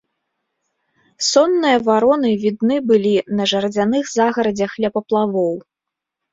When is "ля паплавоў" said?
4.83-5.55